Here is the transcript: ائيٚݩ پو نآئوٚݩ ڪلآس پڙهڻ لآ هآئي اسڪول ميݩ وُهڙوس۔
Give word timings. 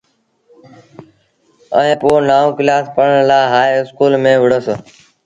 ائيٚݩ 1.77 1.99
پو 2.01 2.09
نآئوٚݩ 2.27 2.55
ڪلآس 2.57 2.85
پڙهڻ 2.95 3.19
لآ 3.29 3.39
هآئي 3.53 3.71
اسڪول 3.81 4.13
ميݩ 4.23 4.39
وُهڙوس۔ 4.41 4.67